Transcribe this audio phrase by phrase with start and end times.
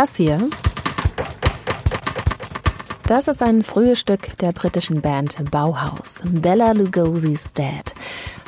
[0.00, 0.38] Das hier,
[3.08, 7.94] das ist ein frühes Stück der britischen Band Bauhaus, Bella Lugosi's Dad.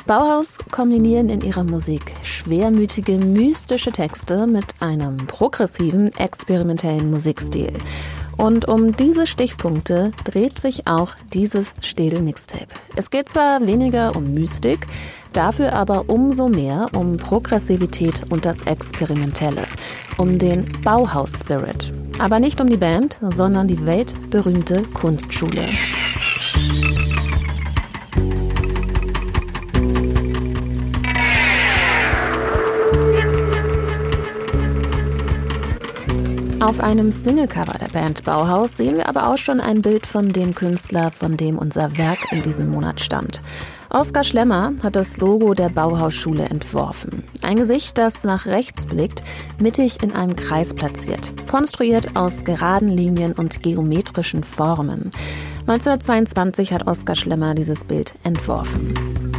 [0.07, 7.73] Bauhaus kombinieren in ihrer Musik schwermütige, mystische Texte mit einem progressiven, experimentellen Musikstil.
[8.37, 12.73] Und um diese Stichpunkte dreht sich auch dieses Städel-Mixtape.
[12.95, 14.87] Es geht zwar weniger um Mystik,
[15.33, 19.63] dafür aber umso mehr um Progressivität und das Experimentelle,
[20.17, 21.91] um den Bauhaus-Spirit.
[22.19, 25.69] Aber nicht um die Band, sondern die weltberühmte Kunstschule.
[36.61, 40.53] Auf einem Singlecover der Band Bauhaus sehen wir aber auch schon ein Bild von dem
[40.53, 43.41] Künstler, von dem unser Werk in diesem Monat stammt.
[43.93, 47.23] Oskar Schlemmer hat das Logo der Bauhausschule entworfen.
[47.41, 49.21] Ein Gesicht, das nach rechts blickt,
[49.59, 55.11] mittig in einem Kreis platziert, konstruiert aus geraden Linien und geometrischen Formen.
[55.67, 59.30] 1922 hat Oskar Schlemmer dieses Bild entworfen.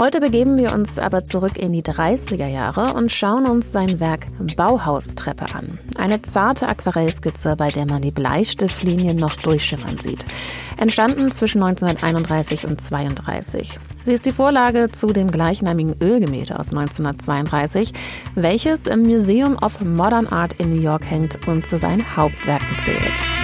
[0.00, 4.28] Heute begeben wir uns aber zurück in die 30er Jahre und schauen uns sein Werk
[4.56, 5.78] Bauhaustreppe an.
[5.98, 10.24] Eine zarte Aquarellskizze, bei der man die Bleistiftlinien noch durchschimmern sieht.
[10.78, 13.78] Entstanden zwischen 1931 und 32.
[14.06, 17.92] Sie ist die Vorlage zu dem gleichnamigen Ölgemälde aus 1932,
[18.34, 23.39] welches im Museum of Modern Art in New York hängt und zu seinen Hauptwerken zählt.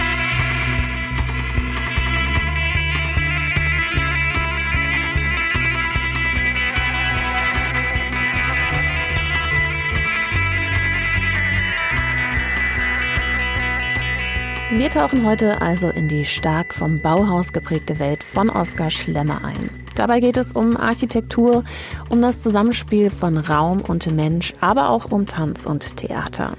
[14.69, 19.69] Wir tauchen heute also in die stark vom Bauhaus geprägte Welt von Oskar Schlemmer ein.
[19.95, 21.63] Dabei geht es um Architektur,
[22.09, 26.57] um das Zusammenspiel von Raum und Mensch, aber auch um Tanz und Theater.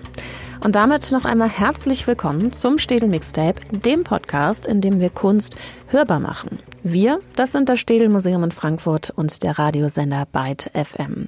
[0.65, 5.57] Und damit noch einmal herzlich willkommen zum Städel Mixtape, dem Podcast, in dem wir Kunst
[5.89, 6.59] hörbar machen.
[6.83, 11.27] Wir, das sind das Städel Museum in Frankfurt und der Radiosender Byte FM.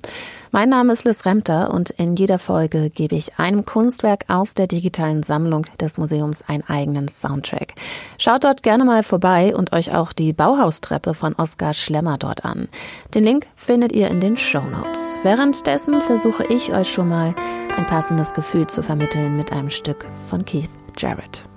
[0.52, 4.66] Mein Name ist Liz Remter und in jeder Folge gebe ich einem Kunstwerk aus der
[4.66, 7.74] digitalen Sammlung des Museums einen eigenen Soundtrack.
[8.18, 12.68] Schaut dort gerne mal vorbei und euch auch die Bauhaustreppe von Oskar Schlemmer dort an.
[13.14, 15.18] Den Link findet ihr in den Show Notes.
[15.22, 17.34] Währenddessen versuche ich euch schon mal
[17.76, 21.49] ein passendes Gefühl zu vermitteln mit einem Stück von Keith Jarrett.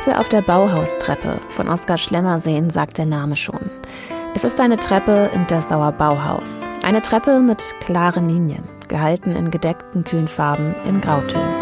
[0.00, 3.70] Was wir auf der Bauhaustreppe von Oskar Schlemmer sehen, sagt der Name schon.
[4.34, 6.62] Es ist eine Treppe im Dessauer Bauhaus.
[6.82, 11.60] Eine Treppe mit klaren Linien, gehalten in gedeckten kühlen Farben in Grautönen.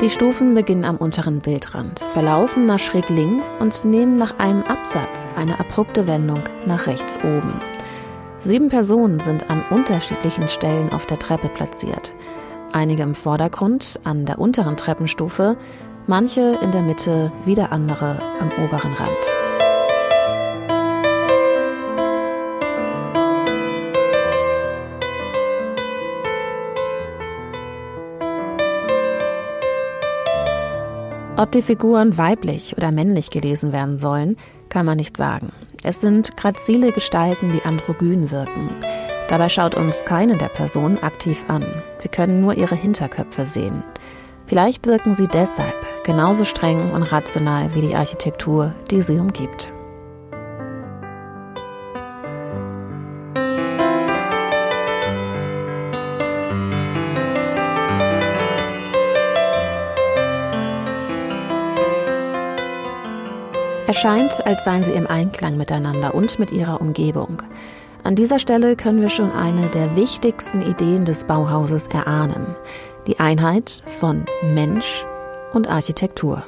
[0.00, 5.34] Die Stufen beginnen am unteren Bildrand, verlaufen nach schräg links und nehmen nach einem Absatz
[5.36, 7.60] eine abrupte Wendung nach rechts oben.
[8.38, 12.14] Sieben Personen sind an unterschiedlichen Stellen auf der Treppe platziert
[12.72, 15.56] einige im Vordergrund an der unteren Treppenstufe,
[16.06, 19.36] manche in der Mitte, wieder andere am oberen Rand.
[31.38, 34.36] Ob die Figuren weiblich oder männlich gelesen werden sollen,
[34.70, 35.52] kann man nicht sagen.
[35.82, 38.70] Es sind grazile Gestalten, die androgyn wirken.
[39.28, 41.64] Dabei schaut uns keine der Personen aktiv an.
[42.00, 43.82] Wir können nur ihre Hinterköpfe sehen.
[44.46, 45.74] Vielleicht wirken sie deshalb
[46.04, 49.72] genauso streng und rational wie die Architektur, die sie umgibt.
[63.88, 67.42] Es scheint, als seien sie im Einklang miteinander und mit ihrer Umgebung.
[68.06, 72.54] An dieser Stelle können wir schon eine der wichtigsten Ideen des Bauhauses erahnen.
[73.08, 75.04] Die Einheit von Mensch
[75.52, 76.44] und Architektur.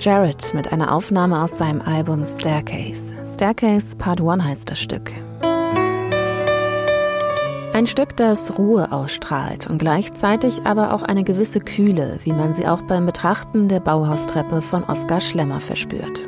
[0.00, 3.14] Jarrett mit einer Aufnahme aus seinem Album Staircase.
[3.22, 5.12] Staircase Part 1 heißt das Stück.
[7.74, 12.66] Ein Stück, das Ruhe ausstrahlt und gleichzeitig aber auch eine gewisse Kühle, wie man sie
[12.66, 16.26] auch beim Betrachten der Bauhaustreppe von Oskar Schlemmer verspürt.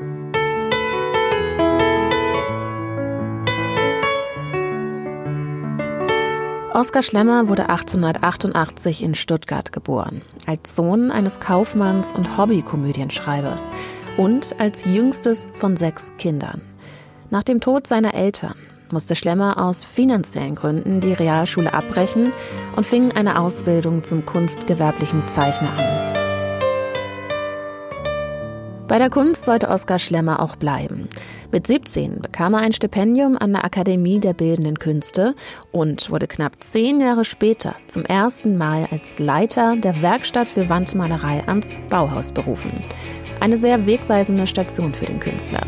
[6.82, 13.70] Oskar Schlemmer wurde 1888 in Stuttgart geboren, als Sohn eines Kaufmanns und Hobbykomödienschreibers
[14.16, 16.60] und als jüngstes von sechs Kindern.
[17.30, 18.56] Nach dem Tod seiner Eltern
[18.90, 22.32] musste Schlemmer aus finanziellen Gründen die Realschule abbrechen
[22.74, 26.01] und fing eine Ausbildung zum kunstgewerblichen Zeichner an.
[28.92, 31.08] Bei der Kunst sollte Oskar Schlemmer auch bleiben.
[31.50, 35.34] Mit 17 bekam er ein Stipendium an der Akademie der Bildenden Künste
[35.70, 41.42] und wurde knapp zehn Jahre später zum ersten Mal als Leiter der Werkstatt für Wandmalerei
[41.46, 42.84] ans Bauhaus berufen.
[43.40, 45.66] Eine sehr wegweisende Station für den Künstler.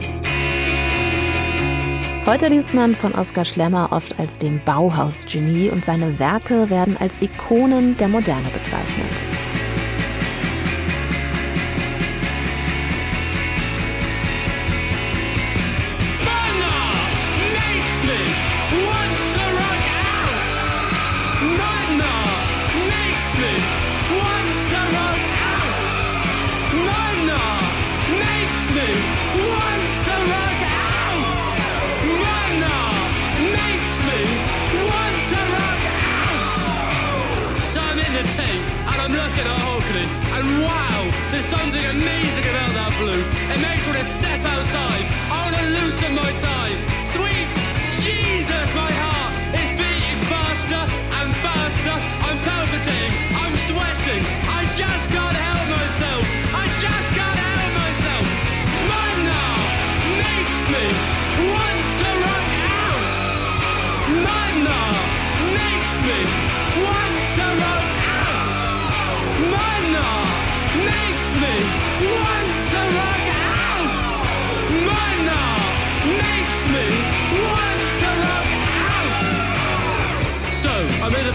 [2.26, 7.22] Heute liest man von Oskar Schlemmer oft als dem Bauhausgenie und seine Werke werden als
[7.22, 9.30] Ikonen der Moderne bezeichnet.
[46.14, 46.53] my time.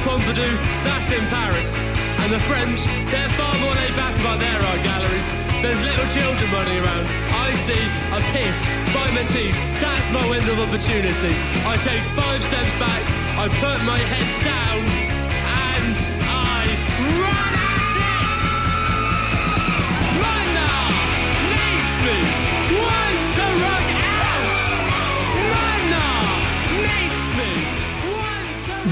[0.06, 1.76] Pompidou, that's in Paris.
[2.24, 5.28] And the French, they're far more laid back about their art galleries.
[5.62, 7.06] There's little children running around.
[7.32, 7.84] I see
[8.16, 8.58] a kiss
[8.96, 9.60] by Matisse.
[9.84, 11.36] That's my window of opportunity.
[11.68, 13.04] I take five steps back,
[13.36, 15.09] I put my head down,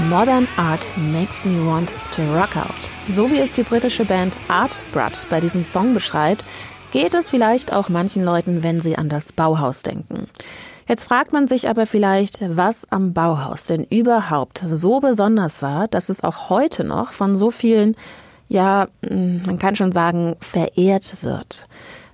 [0.08, 2.90] Modern Art makes me want to rock out.
[3.10, 6.44] So wie es die britische Band Art Brut bei diesem Song beschreibt,
[6.92, 10.26] geht es vielleicht auch manchen Leuten, wenn sie an das Bauhaus denken.
[10.88, 16.08] Jetzt fragt man sich aber vielleicht, was am Bauhaus denn überhaupt so besonders war, dass
[16.08, 17.94] es auch heute noch von so vielen,
[18.48, 21.66] ja, man kann schon sagen, verehrt wird.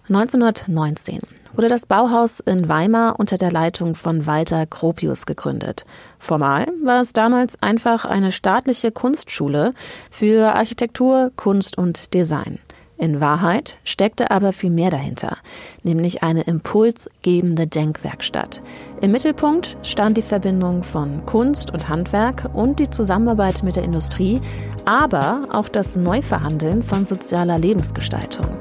[0.09, 1.21] 1919
[1.55, 5.85] wurde das Bauhaus in Weimar unter der Leitung von Walter Gropius gegründet.
[6.19, 9.73] Formal war es damals einfach eine staatliche Kunstschule
[10.11, 12.59] für Architektur, Kunst und Design.
[12.97, 15.39] In Wahrheit steckte aber viel mehr dahinter,
[15.83, 18.63] nämlich eine impulsgebende Denkwerkstatt.
[19.01, 24.41] Im Mittelpunkt stand die Verbindung von Kunst und Handwerk und die Zusammenarbeit mit der Industrie,
[24.85, 28.59] aber auch das Neuverhandeln von sozialer Lebensgestaltung.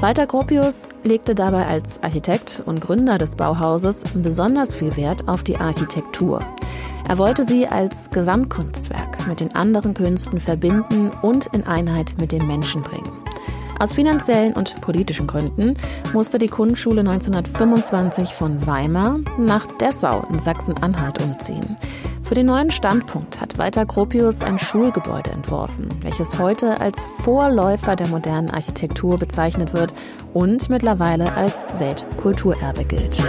[0.00, 5.56] Walter Gropius legte dabei als Architekt und Gründer des Bauhauses besonders viel Wert auf die
[5.56, 6.40] Architektur.
[7.08, 12.46] Er wollte sie als Gesamtkunstwerk mit den anderen Künsten verbinden und in Einheit mit den
[12.46, 13.10] Menschen bringen.
[13.78, 15.76] Aus finanziellen und politischen Gründen
[16.12, 21.76] musste die Kunstschule 1925 von Weimar nach Dessau in Sachsen-Anhalt umziehen.
[22.24, 28.08] Für den neuen Standpunkt hat Walter Gropius ein Schulgebäude entworfen, welches heute als Vorläufer der
[28.08, 29.94] modernen Architektur bezeichnet wird
[30.34, 33.22] und mittlerweile als Weltkulturerbe gilt.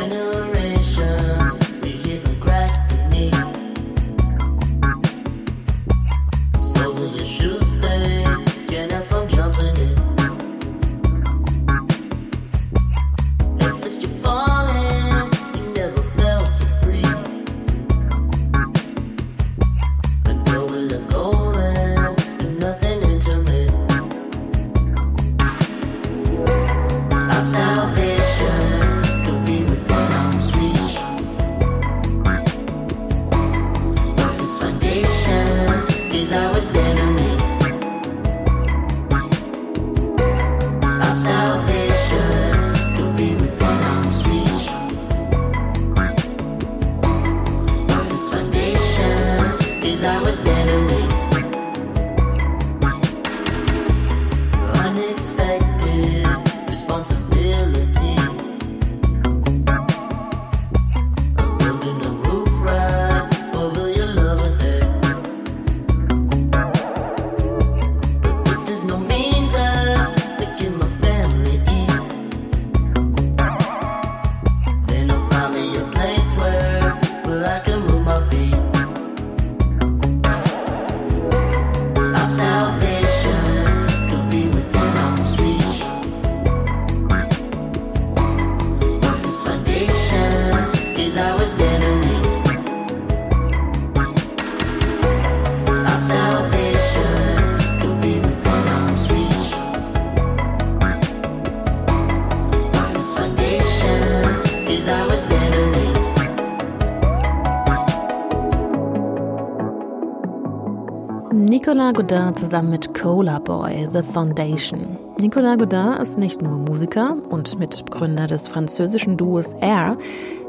[111.89, 114.99] Nicolas Godin zusammen mit Cola Boy, The Foundation.
[115.17, 119.97] Nicolas Godin ist nicht nur Musiker und Mitbegründer des französischen Duos Air,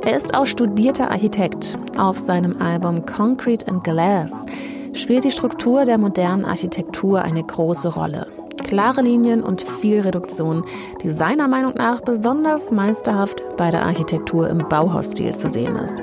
[0.03, 1.79] er ist auch studierter Architekt.
[1.97, 4.45] Auf seinem Album Concrete and Glass
[4.93, 8.27] spielt die Struktur der modernen Architektur eine große Rolle.
[8.63, 10.63] Klare Linien und viel Reduktion,
[11.03, 16.03] die seiner Meinung nach besonders meisterhaft bei der Architektur im Bauhausstil zu sehen ist.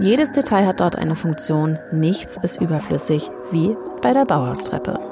[0.00, 5.07] Jedes Detail hat dort eine Funktion, nichts ist überflüssig, wie bei der Bauhaustreppe.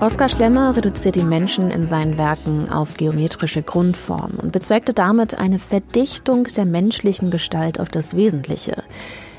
[0.00, 5.58] Oskar Schlemmer reduziert die Menschen in seinen Werken auf geometrische Grundformen und bezweckte damit eine
[5.58, 8.82] Verdichtung der menschlichen Gestalt auf das Wesentliche.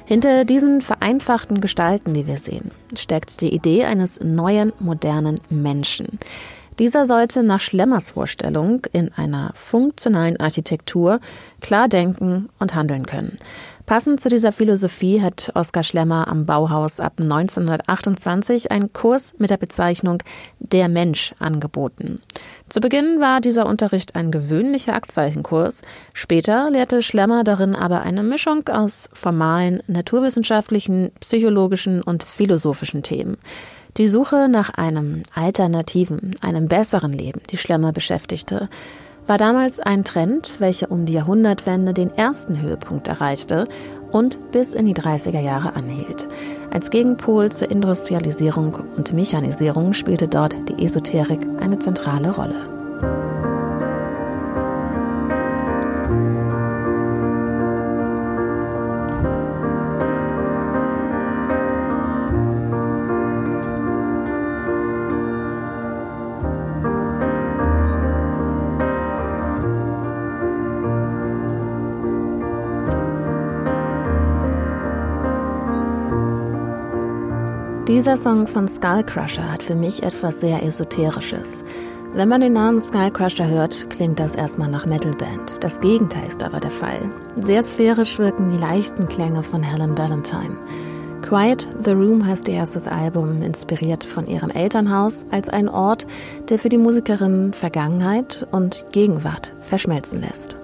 [0.05, 6.19] Hinter diesen vereinfachten Gestalten, die wir sehen, steckt die Idee eines neuen, modernen Menschen.
[6.77, 11.19] Dieser sollte nach Schlemmers Vorstellung in einer funktionalen Architektur
[11.59, 13.37] klar denken und handeln können.
[13.91, 19.57] Passend zu dieser Philosophie hat Oskar Schlemmer am Bauhaus ab 1928 einen Kurs mit der
[19.57, 20.23] Bezeichnung
[20.59, 22.21] Der Mensch angeboten.
[22.69, 25.81] Zu Beginn war dieser Unterricht ein gewöhnlicher Aktzeichenkurs.
[26.13, 33.35] Später lehrte Schlemmer darin aber eine Mischung aus formalen, naturwissenschaftlichen, psychologischen und philosophischen Themen.
[33.97, 38.69] Die Suche nach einem alternativen, einem besseren Leben, die Schlemmer beschäftigte,
[39.27, 43.67] war damals ein Trend, welcher um die Jahrhundertwende den ersten Höhepunkt erreichte
[44.11, 46.27] und bis in die 30er Jahre anhielt.
[46.71, 53.40] Als Gegenpol zur Industrialisierung und Mechanisierung spielte dort die Esoterik eine zentrale Rolle.
[78.01, 81.63] Dieser Song von Skullcrusher hat für mich etwas sehr Esoterisches.
[82.13, 85.63] Wenn man den Namen Skullcrusher hört, klingt das erstmal nach Metalband.
[85.63, 86.97] Das Gegenteil ist aber der Fall.
[87.35, 90.57] Sehr sphärisch wirken die leichten Klänge von Helen Valentine.
[91.21, 96.07] Quiet the Room heißt ihr erstes Album, inspiriert von ihrem Elternhaus als ein Ort,
[96.49, 100.57] der für die Musikerin Vergangenheit und Gegenwart verschmelzen lässt.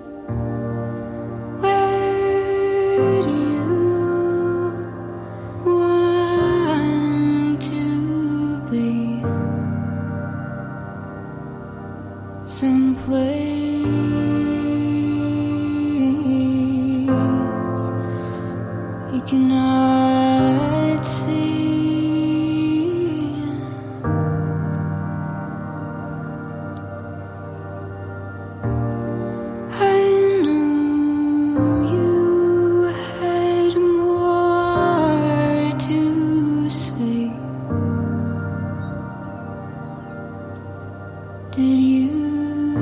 [41.57, 42.77] did you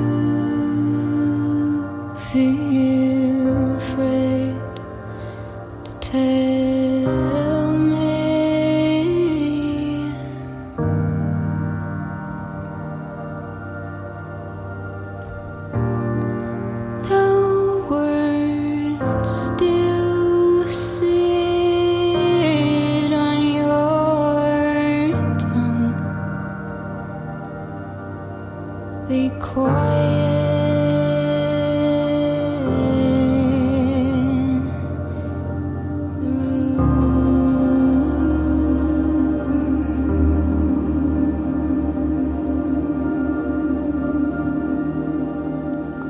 [2.30, 3.05] feel?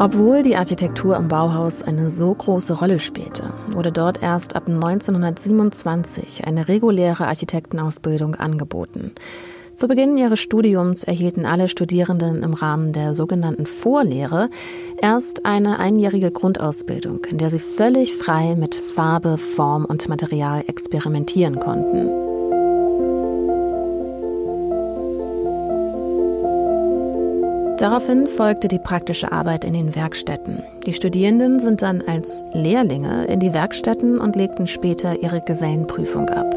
[0.06, 6.46] Obwohl die Architektur im Bauhaus eine so große Rolle spielte, wurde dort erst ab 1927
[6.46, 9.10] eine reguläre Architektenausbildung angeboten.
[9.74, 14.48] Zu Beginn ihres Studiums erhielten alle Studierenden im Rahmen der sogenannten Vorlehre
[15.02, 21.58] erst eine einjährige Grundausbildung, in der sie völlig frei mit Farbe, Form und Material experimentieren
[21.58, 22.25] konnten.
[27.78, 30.62] Daraufhin folgte die praktische Arbeit in den Werkstätten.
[30.86, 36.54] Die Studierenden sind dann als Lehrlinge in die Werkstätten und legten später ihre Gesellenprüfung ab.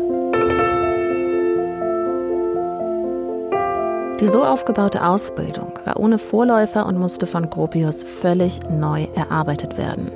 [4.21, 10.11] Die so aufgebaute Ausbildung war ohne Vorläufer und musste von Gropius völlig neu erarbeitet werden.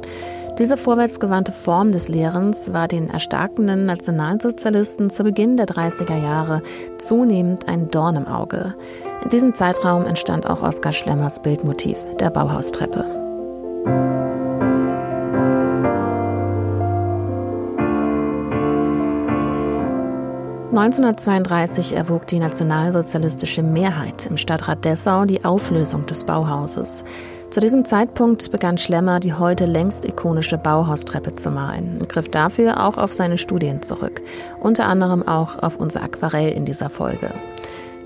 [0.58, 6.62] Diese vorwärtsgewandte Form des Lehrens war den erstarkenden Nationalsozialisten zu Beginn der 30er Jahre
[7.00, 8.76] zunehmend ein Dorn im Auge.
[9.24, 13.06] In diesem Zeitraum entstand auch Oskar Schlemmers Bildmotiv der Bauhaustreppe.
[20.72, 27.06] (1932) erwog die nationalsozialistische Mehrheit im Stadtrat Dessau die Auflösung des Bauhauses.
[27.50, 32.84] Zu diesem Zeitpunkt begann Schlemmer die heute längst ikonische Bauhaustreppe zu malen und griff dafür
[32.84, 34.22] auch auf seine Studien zurück,
[34.60, 37.30] unter anderem auch auf unser Aquarell in dieser Folge.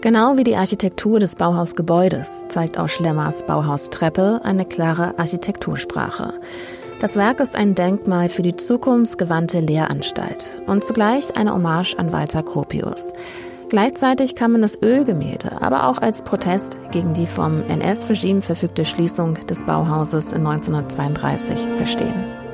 [0.01, 6.33] Genau wie die Architektur des Bauhausgebäudes zeigt auch Schlemmers Bauhaustreppe eine klare Architektursprache.
[6.99, 12.43] Das Werk ist ein Denkmal für die zukunftsgewandte Lehranstalt und zugleich eine Hommage an Walter
[12.43, 13.13] Gropius.
[13.69, 19.33] Gleichzeitig kann man das Ölgemälde aber auch als Protest gegen die vom NS-Regime verfügte Schließung
[19.47, 22.46] des Bauhauses in 1932 verstehen.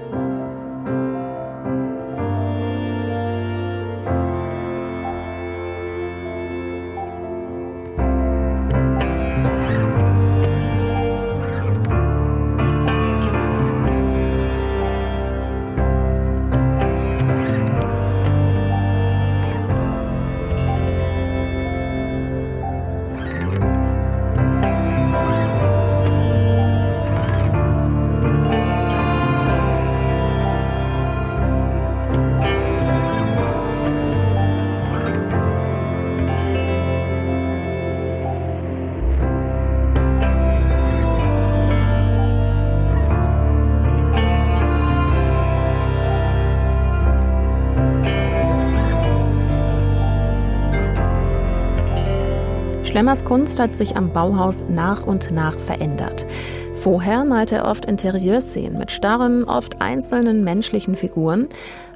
[53.03, 56.25] Schlemmers Kunst hat sich am Bauhaus nach und nach verändert.
[56.73, 61.49] Vorher malte er oft Interieurszenen mit starren, oft einzelnen menschlichen Figuren.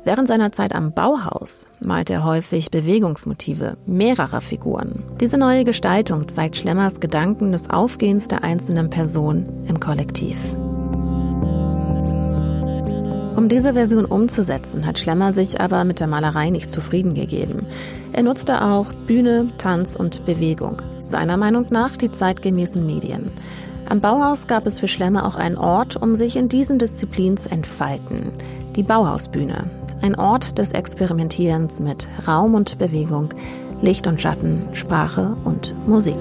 [0.03, 5.01] Während seiner Zeit am Bauhaus malte er häufig Bewegungsmotive mehrerer Figuren.
[5.21, 10.57] Diese neue Gestaltung zeigt Schlemmers Gedanken des Aufgehens der einzelnen Person im Kollektiv.
[13.37, 17.67] Um diese Version umzusetzen, hat Schlemmer sich aber mit der Malerei nicht zufrieden gegeben.
[18.11, 20.77] Er nutzte auch Bühne, Tanz und Bewegung,
[21.09, 23.31] seiner Meinung nach die zeitgemäßen Medien.
[23.89, 27.49] Am Bauhaus gab es für Schlemmer auch einen Ort, um sich in diesen Disziplinen zu
[27.49, 28.31] entfalten.
[28.75, 29.69] Die Bauhausbühne.
[30.01, 33.29] Ein Ort des Experimentierens mit Raum und Bewegung,
[33.81, 36.17] Licht und Schatten, Sprache und Musik.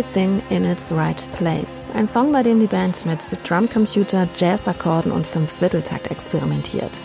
[0.00, 1.90] Everything in its Right Place.
[1.94, 7.02] Ein Song, bei dem die Band mit Drumcomputer, Jazzakkorden und Fünf-Vierteltakt experimentiert.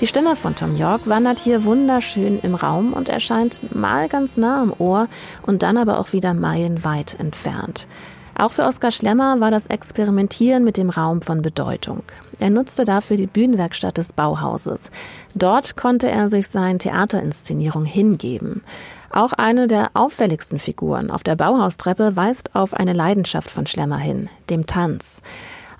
[0.00, 4.62] Die Stimme von Tom York wandert hier wunderschön im Raum und erscheint mal ganz nah
[4.62, 5.08] am Ohr
[5.42, 7.88] und dann aber auch wieder meilenweit entfernt.
[8.36, 12.04] Auch für Oskar Schlemmer war das Experimentieren mit dem Raum von Bedeutung.
[12.38, 14.92] Er nutzte dafür die Bühnenwerkstatt des Bauhauses.
[15.34, 18.62] Dort konnte er sich seinen Theaterinszenierung hingeben.
[19.10, 24.28] Auch eine der auffälligsten Figuren auf der Bauhaustreppe weist auf eine Leidenschaft von Schlemmer hin,
[24.50, 25.22] dem Tanz.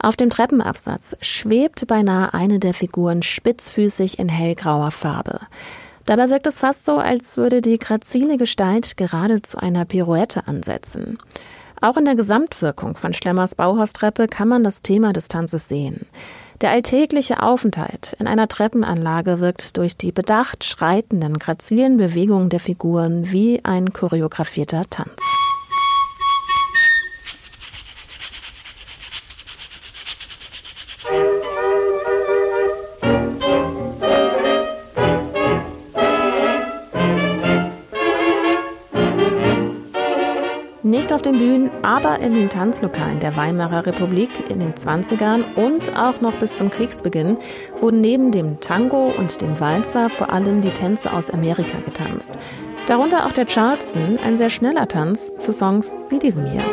[0.01, 5.41] Auf dem Treppenabsatz schwebt beinahe eine der Figuren spitzfüßig in hellgrauer Farbe.
[6.07, 11.19] Dabei wirkt es fast so, als würde die grazile Gestalt gerade zu einer Pirouette ansetzen.
[11.81, 16.07] Auch in der Gesamtwirkung von Schlemmers Bauhaustreppe kann man das Thema des Tanzes sehen.
[16.61, 23.31] Der alltägliche Aufenthalt in einer Treppenanlage wirkt durch die bedacht schreitenden, grazilen Bewegungen der Figuren
[23.31, 25.23] wie ein choreografierter Tanz.
[41.09, 45.97] Nicht auf den Bühnen, aber in den Tanzlokalen der Weimarer Republik in den 20ern und
[45.97, 47.38] auch noch bis zum Kriegsbeginn
[47.81, 52.35] wurden neben dem Tango und dem Walzer vor allem die Tänze aus Amerika getanzt.
[52.85, 56.66] Darunter auch der Charleston, ein sehr schneller Tanz zu Songs wie diesem hier.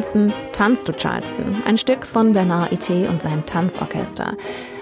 [0.00, 4.34] Charleston, Tanzt du Charleston, ein Stück von Bernard Ité und seinem Tanzorchester.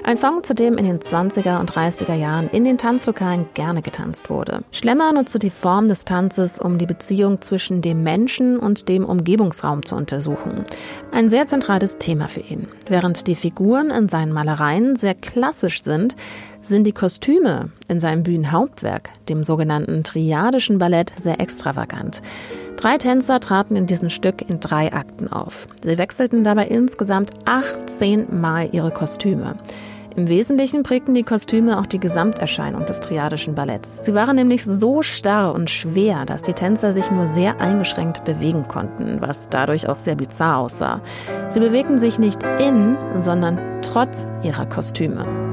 [0.04, 4.30] Ein Song, zu dem in den 20er und 30er Jahren in den Tanzlokalen gerne getanzt
[4.30, 4.62] wurde.
[4.70, 9.84] Schlemmer nutzte die Form des Tanzes, um die Beziehung zwischen dem Menschen und dem Umgebungsraum
[9.84, 10.64] zu untersuchen.
[11.10, 12.68] Ein sehr zentrales Thema für ihn.
[12.86, 16.14] Während die Figuren in seinen Malereien sehr klassisch sind,
[16.60, 22.22] sind die Kostüme in seinem Bühnenhauptwerk, dem sogenannten Triadischen Ballett, sehr extravagant.
[22.78, 25.66] Drei Tänzer traten in diesem Stück in drei Akten auf.
[25.82, 29.56] Sie wechselten dabei insgesamt 18 Mal ihre Kostüme.
[30.14, 34.04] Im Wesentlichen prägten die Kostüme auch die Gesamterscheinung des triadischen Balletts.
[34.04, 38.68] Sie waren nämlich so starr und schwer, dass die Tänzer sich nur sehr eingeschränkt bewegen
[38.68, 41.00] konnten, was dadurch auch sehr bizarr aussah.
[41.48, 45.47] Sie bewegten sich nicht in, sondern trotz ihrer Kostüme.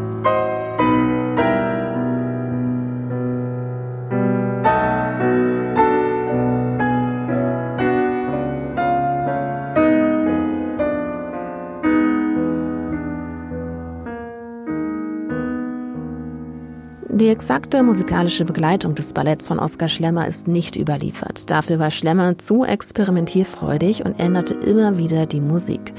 [17.36, 21.52] Exakte musikalische Begleitung des Balletts von Oskar Schlemmer ist nicht überliefert.
[21.52, 25.94] Dafür war Schlemmer zu experimentierfreudig und änderte immer wieder die Musik.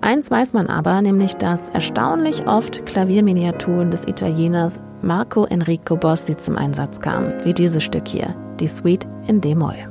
[0.00, 6.56] Eins weiß man aber, nämlich dass erstaunlich oft Klavierminiaturen des Italieners Marco Enrico Bossi zum
[6.56, 9.89] Einsatz kamen, wie dieses Stück hier, die Suite in D-Moll.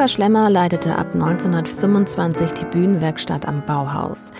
[0.00, 4.30] Oskar Schlemmer leitete ab 1925 die Bühnenwerkstatt am Bauhaus.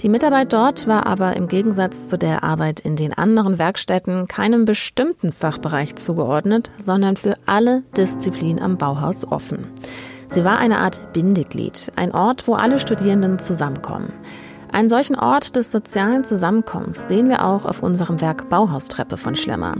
[0.00, 4.64] Die Mitarbeit dort war aber im Gegensatz zu der Arbeit in den anderen Werkstätten keinem
[4.64, 9.66] bestimmten Fachbereich zugeordnet, sondern für alle Disziplinen am Bauhaus offen.
[10.28, 14.14] Sie war eine Art Bindeglied, ein Ort, wo alle Studierenden zusammenkommen.
[14.72, 19.74] Einen solchen Ort des sozialen Zusammenkommens sehen wir auch auf unserem Werk Bauhaustreppe von Schlemmer.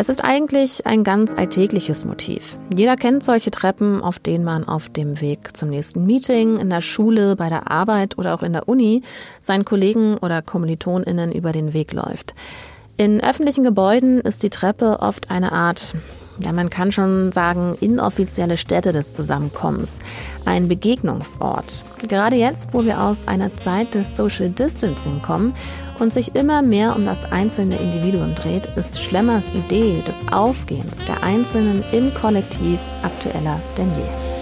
[0.00, 2.56] Es ist eigentlich ein ganz alltägliches Motiv.
[2.72, 6.82] Jeder kennt solche Treppen, auf denen man auf dem Weg zum nächsten Meeting, in der
[6.82, 9.02] Schule, bei der Arbeit oder auch in der Uni
[9.40, 12.36] seinen Kollegen oder KommilitonInnen über den Weg läuft.
[12.96, 15.96] In öffentlichen Gebäuden ist die Treppe oft eine Art
[16.40, 19.98] ja, man kann schon sagen, inoffizielle Stätte des Zusammenkommens,
[20.44, 21.84] ein Begegnungsort.
[22.06, 25.54] Gerade jetzt, wo wir aus einer Zeit des Social Distancing kommen
[25.98, 31.22] und sich immer mehr um das einzelne Individuum dreht, ist Schlemmers Idee des Aufgehens der
[31.22, 34.37] Einzelnen im Kollektiv aktueller denn je.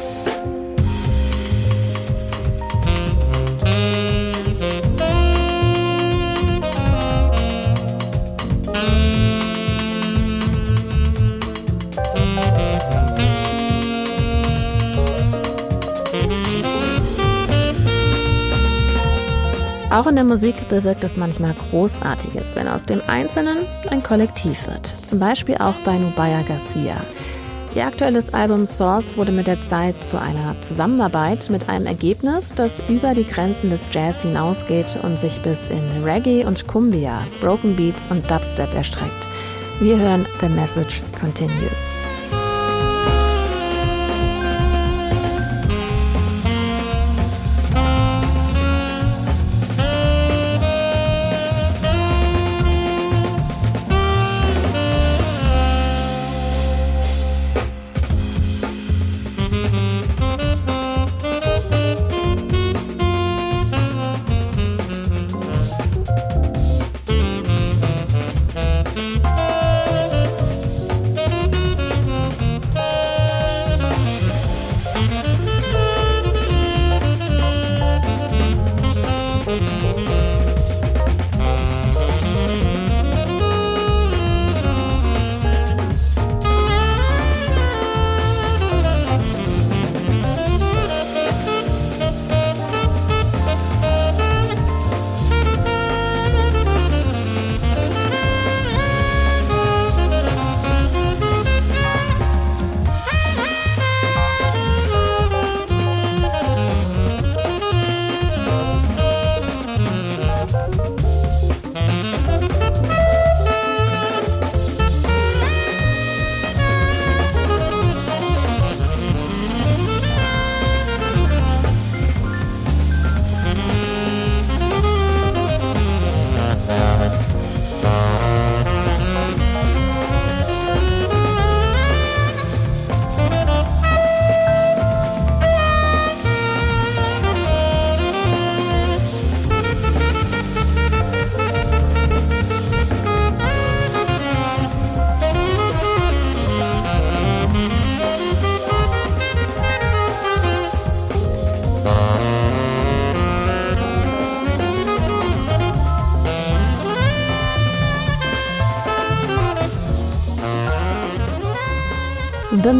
[19.96, 24.94] Auch in der Musik bewirkt es manchmal Großartiges, wenn aus dem Einzelnen ein Kollektiv wird.
[25.00, 26.96] Zum Beispiel auch bei Nubaya Garcia.
[27.74, 32.82] Ihr aktuelles Album Source wurde mit der Zeit zu einer Zusammenarbeit mit einem Ergebnis, das
[32.90, 38.06] über die Grenzen des Jazz hinausgeht und sich bis in Reggae und Cumbia, Broken Beats
[38.11, 39.26] und Dubstep erstreckt.
[39.80, 41.96] Wir hören The Message Continues.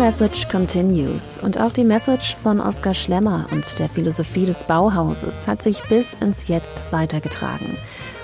[0.07, 5.63] Message Continues und auch die Message von Oskar Schlemmer und der Philosophie des Bauhauses hat
[5.63, 7.77] sich bis ins Jetzt weitergetragen.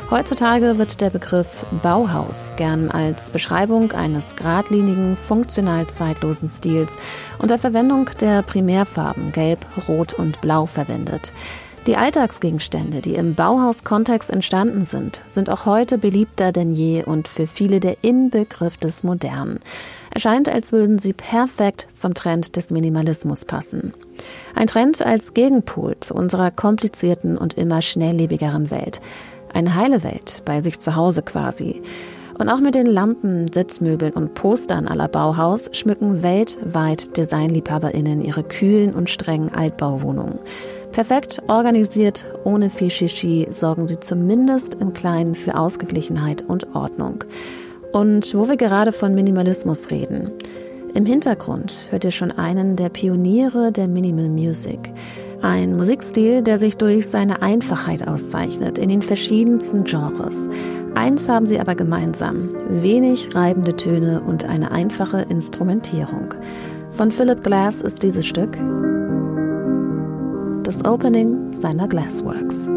[0.09, 6.97] Heutzutage wird der Begriff Bauhaus gern als Beschreibung eines geradlinigen, funktional zeitlosen Stils
[7.40, 11.33] unter Verwendung der Primärfarben Gelb, Rot und Blau verwendet.
[11.88, 17.49] Die Alltagsgegenstände, die im Bauhaus-Kontext entstanden sind, sind auch heute beliebter denn je und für
[17.49, 19.59] viele der Inbegriff des Modernen.
[20.14, 23.94] Erscheint, als würden sie perfekt zum Trend des Minimalismus passen.
[24.55, 29.01] Ein Trend als Gegenpol zu unserer komplizierten und immer schnelllebigeren Welt.
[29.55, 31.81] Eine heile Welt, bei sich zu Hause quasi.
[32.38, 38.94] Und auch mit den Lampen, Sitzmöbeln und Postern aller Bauhaus schmücken weltweit DesignliebhaberInnen ihre kühlen
[38.94, 40.38] und strengen Altbauwohnungen.
[40.92, 47.25] Perfekt organisiert, ohne viel Shishi, sorgen sie zumindest im Kleinen für Ausgeglichenheit und Ordnung.
[47.92, 50.31] Und wo wir gerade von Minimalismus reden,
[50.94, 54.92] im Hintergrund hört ihr schon einen der Pioniere der Minimal Music.
[55.40, 60.48] Ein Musikstil, der sich durch seine Einfachheit auszeichnet in den verschiedensten Genres.
[60.94, 66.35] Eins haben sie aber gemeinsam, wenig reibende Töne und eine einfache Instrumentierung.
[66.90, 68.59] Von Philip Glass ist dieses Stück
[70.62, 72.70] das Opening seiner Glassworks.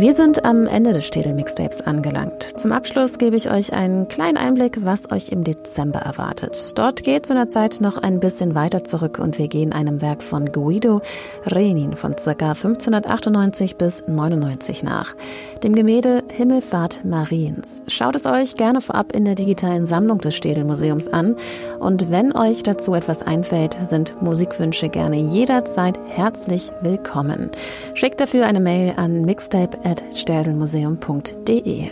[0.00, 2.42] Wir sind am Ende des Städel Mixtapes angelangt.
[2.58, 5.59] Zum Abschluss gebe ich euch einen kleinen Einblick, was euch im Dezember
[6.00, 6.78] erwartet.
[6.78, 10.00] Dort geht es in der Zeit noch ein bisschen weiter zurück und wir gehen einem
[10.00, 11.00] Werk von Guido
[11.46, 12.30] Renin von ca.
[12.30, 15.14] 1598 bis 99 nach.
[15.62, 17.82] Dem Gemälde Himmelfahrt Mariens.
[17.88, 21.36] Schaut es euch gerne vorab in der digitalen Sammlung des Städel Museums an
[21.78, 27.50] und wenn euch dazu etwas einfällt, sind Musikwünsche gerne jederzeit herzlich willkommen.
[27.94, 29.78] Schickt dafür eine Mail an mixtape
[30.12, 31.90] sterdelmuseum.de.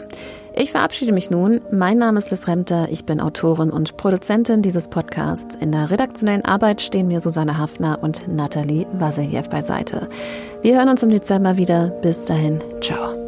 [0.61, 1.61] Ich verabschiede mich nun.
[1.70, 2.88] Mein Name ist Liz Remter.
[2.90, 5.54] Ich bin Autorin und Produzentin dieses Podcasts.
[5.54, 10.09] In der redaktionellen Arbeit stehen mir Susanne Hafner und Nathalie Vasiljew beiseite.
[10.62, 11.90] Wir hören uns im Dezember wieder.
[12.02, 12.59] Bis dahin.
[12.80, 13.28] Ciao.